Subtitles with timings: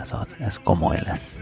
[0.00, 1.39] las otras como elas.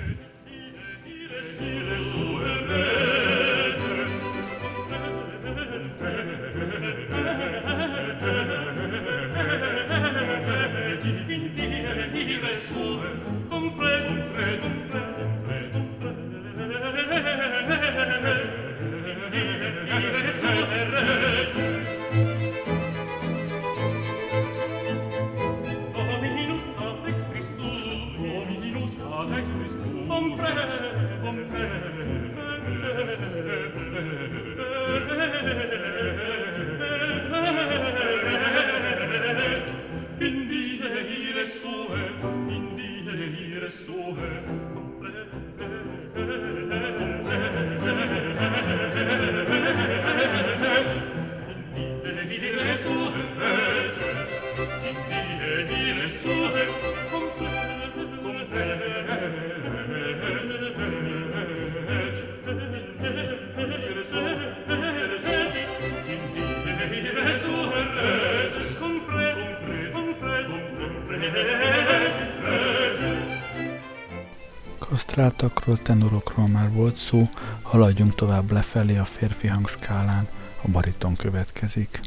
[74.89, 77.28] Kasztráltakról, tenorokról már volt szó,
[77.62, 80.28] haladjunk tovább lefelé a férfi hangskálán,
[80.62, 82.00] a bariton következik.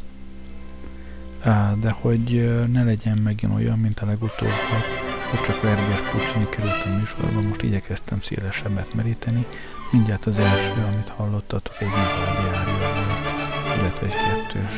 [1.80, 4.50] De hogy ne legyen megint olyan, mint a legutóbb,
[5.30, 9.46] hogy csak Verdi és Puccini került a műsorba, most igyekeztem szélesebbet meríteni.
[9.92, 14.74] Mindjárt az első, amit hallottatok, egy Vivaldi ária volt, illetve egy kettős,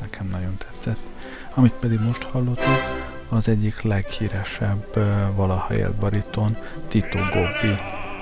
[0.00, 1.15] nekem nagyon tetszett.
[1.58, 2.82] Amit pedig most hallottuk,
[3.28, 4.96] az egyik leghíresebb
[5.34, 6.56] valaha élt bariton,
[6.88, 7.76] Tito Gobbi,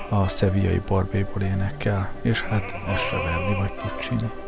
[0.08, 4.43] a szeviai barbéból énekel, és hát ez se Verdi vagy Puccini.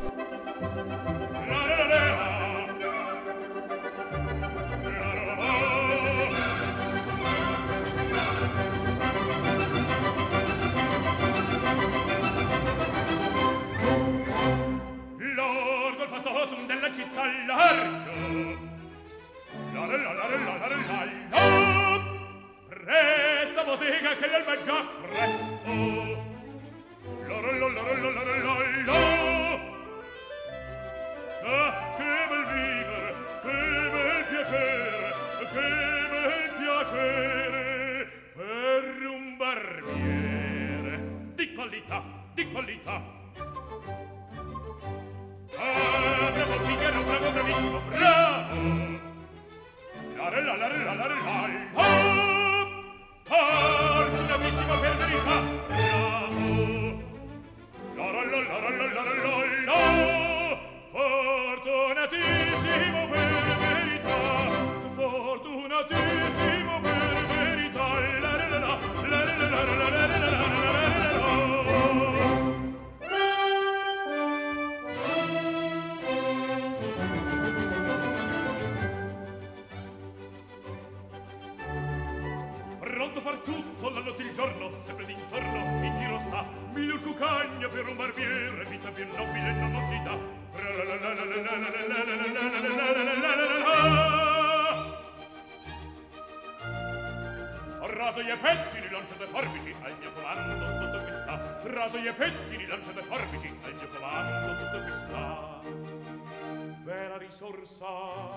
[107.87, 108.35] sa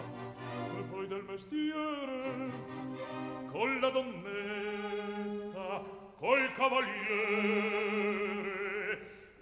[0.78, 2.52] e poi del mestiere
[3.52, 5.84] con la donnetta
[6.18, 7.88] col cavaliere.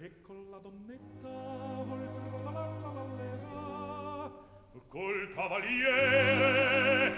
[0.00, 2.50] E con la donnetta oltre la
[2.90, 4.30] ballera
[4.88, 7.12] col cavaliere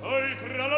[0.00, 0.68] oltre la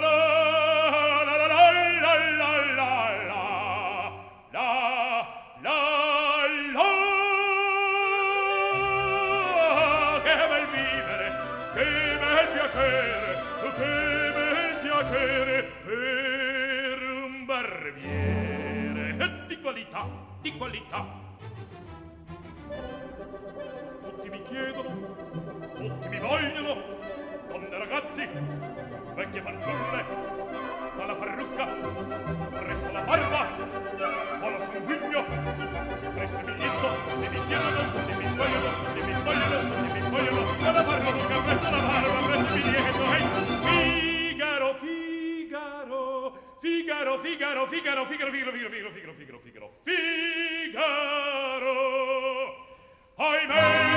[19.71, 20.05] qualità,
[20.41, 21.07] di qualità.
[24.03, 25.15] Tutti mi chiedono,
[25.77, 26.75] tutti mi vogliono,
[27.47, 28.29] donne ragazzi,
[29.15, 30.05] vecchie fanciulle,
[30.97, 31.67] dalla parrucca,
[32.59, 33.47] presto la barba,
[34.43, 35.25] o lo sanguigno,
[36.15, 36.89] presto il biglietto,
[37.23, 41.71] e mi chiedono, e mi vogliono, e mi vogliono, e mi vogliono, dalla parrucca, presto
[41.71, 43.50] la barba, presto il biglietto, ehi!
[46.91, 51.21] Figaro, Figaro, Figaro, Figaro, Figaro, Figaro, Figaro, Figaro, Figaro, Figaro, Figaro,
[53.17, 53.90] Ahimè!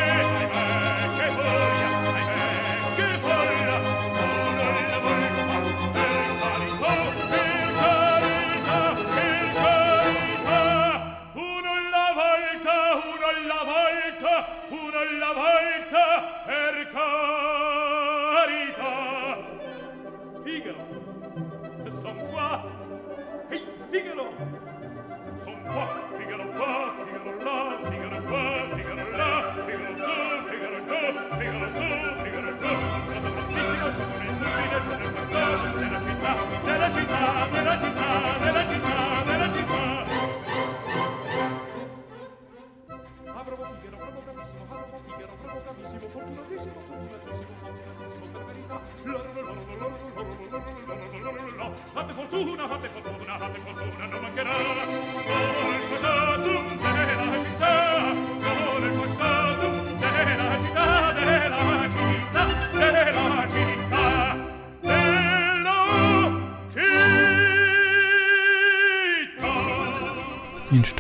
[24.51, 24.83] thank you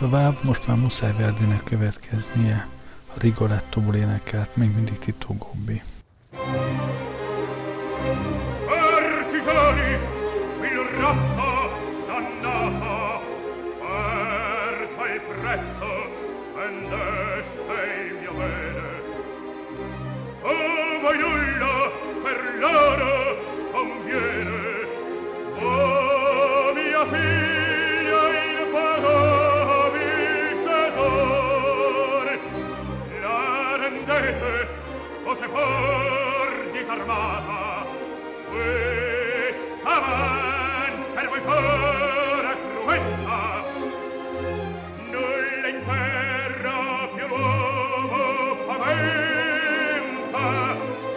[0.03, 2.67] Tovább most már muszáj Verdinek következnie,
[3.07, 5.81] a Rigolettóból énekelt még mindig Tito Gobbi.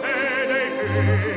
[0.01, 1.36] fede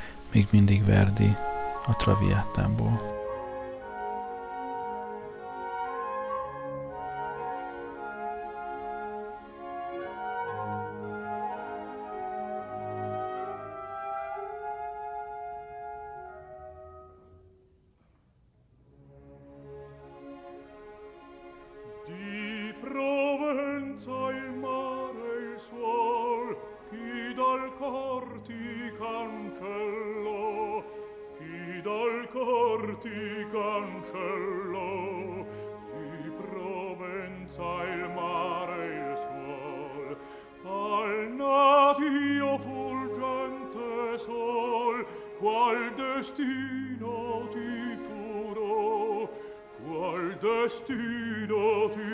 [0.33, 1.35] még mindig Verdi
[1.85, 3.20] a Traviátából.
[33.81, 35.45] cancello
[36.21, 40.17] di Provenza il mare il sol
[40.63, 45.05] al natio fulgente sol
[45.39, 49.29] qual destino ti furo
[49.83, 52.10] qual destino ti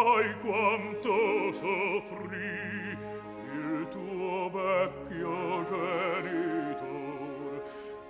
[0.00, 2.96] sai quanto soffrì
[3.52, 7.60] il tuo vecchio genitor.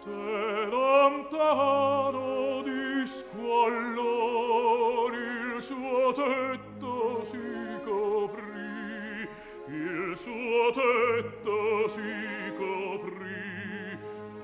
[0.04, 9.28] Te lontano di squallor il suo tetto si coprì
[9.66, 13.98] il suo tetto si coprì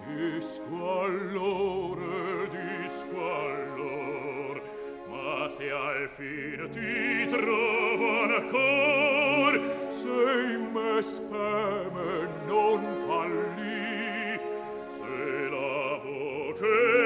[0.06, 3.65] di squallore di squallore
[5.48, 9.60] se al fine ti trovo nel cor.
[9.90, 10.06] Se
[10.52, 14.38] in me speme non falli.
[14.96, 17.05] Se la voce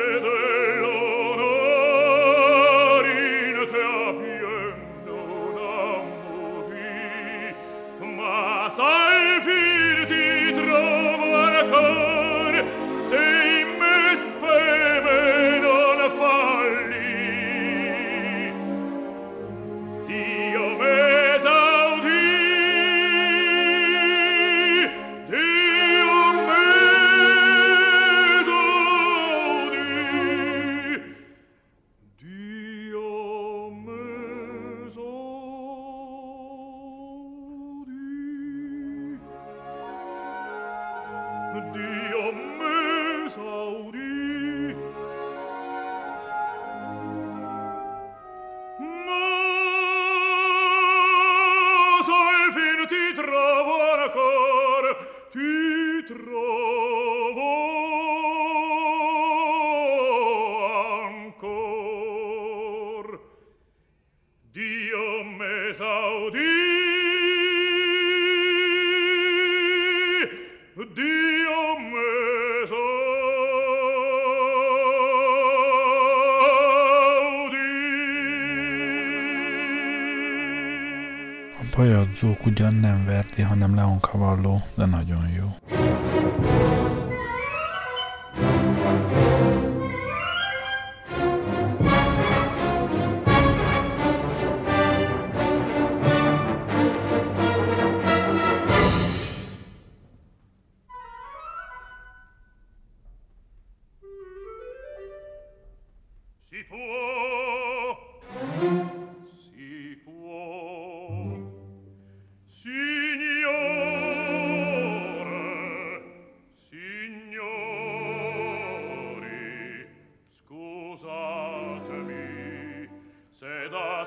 [81.80, 85.69] Bajadzók ugyan nem verdi, hanem Leon Cavalló, de nagyon jó.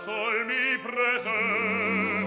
[0.03, 2.22] sol mi presente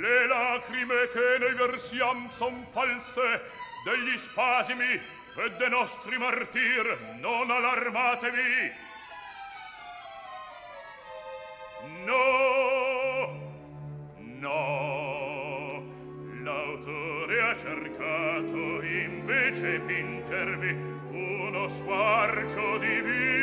[0.00, 3.42] le lacrime che noi versiam son false
[3.84, 8.72] degli spasimi e de nostri martir non allarmatevi
[12.04, 12.26] no
[14.40, 15.82] no
[16.44, 20.70] l'autore ha cercato invece pingervi
[21.10, 23.37] uno squarcio divino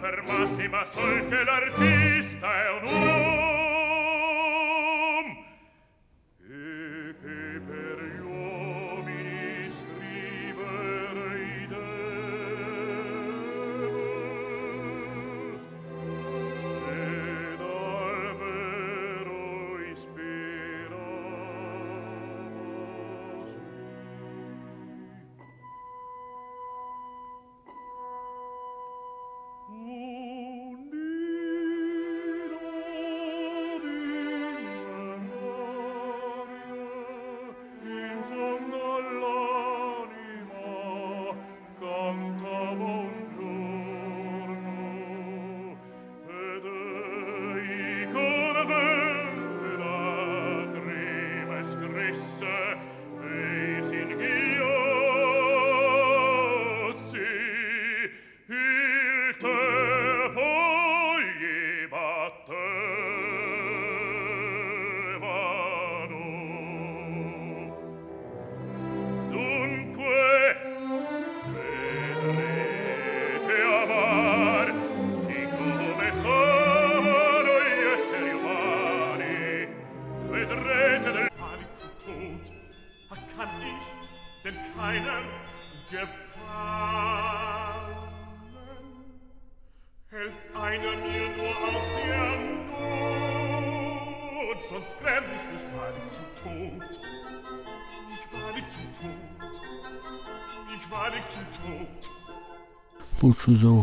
[0.00, 3.57] per massima sol che l'artista è un uomo.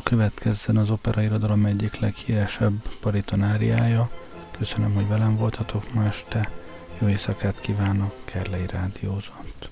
[0.05, 4.09] Következzen az operairodalom egyik leghíresebb baritonáriája.
[4.57, 6.49] Köszönöm, hogy velem voltatok ma este.
[6.99, 9.67] Jó éjszakát kívánok, Kerlei Rádiózott.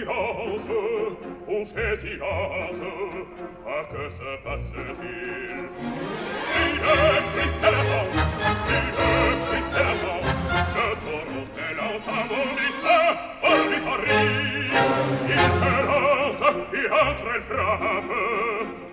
[0.00, 0.66] silence,
[1.48, 2.80] on fait silence,
[3.66, 5.68] à que se passe-t-il
[6.52, 6.80] Vive
[7.34, 8.12] Christ à la mort,
[8.68, 9.00] vive
[9.50, 10.26] Christ à la mort,
[10.76, 13.08] le taureau s'élance à mon lycée,
[13.42, 14.70] on lui tarie.
[15.28, 18.14] Il s'élance, il entre il frappe,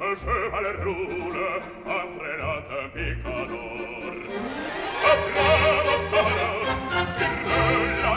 [0.02, 1.42] un cheval roule,
[1.86, 3.78] après la d'un picador.
[5.08, 5.52] Abra,
[5.94, 6.48] abra,
[7.20, 8.17] il ne l'a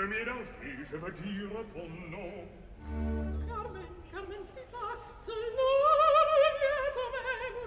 [0.00, 2.48] que mir en je.
[3.46, 5.76] Carmen, Carmen, si fa, se l'on
[6.40, 7.60] revient toi-même.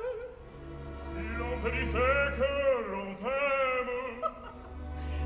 [1.02, 2.52] Si l'on te disait que
[2.91, 3.93] l'on t'aime.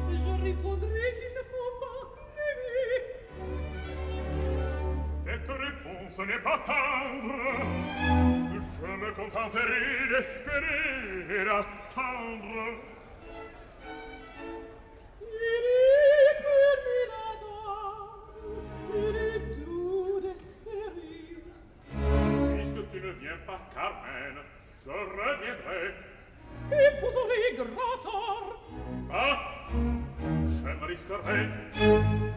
[0.09, 2.01] je qu'il ne faut pas
[2.35, 2.95] m'aimer.
[5.05, 7.39] Cette réponse n'est pas tendre.
[8.81, 12.96] Je me contenterai d'espérer et d'attendre.
[30.97, 32.36] pescarello